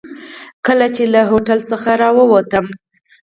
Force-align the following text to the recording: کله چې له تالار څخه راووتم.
کله 0.65 0.87
چې 0.95 1.03
له 1.13 1.21
تالار 1.45 1.59
څخه 1.69 1.91
راووتم. 2.01 2.65